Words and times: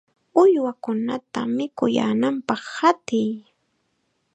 ¡Uywakunata 0.41 1.41
mikuyaananpaq 1.55 2.61
qatiy! 2.75 3.31